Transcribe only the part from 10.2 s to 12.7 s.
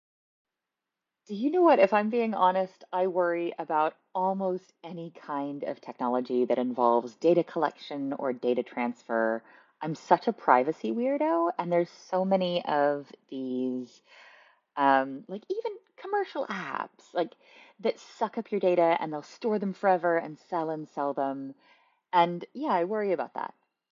a privacy weirdo and there's so many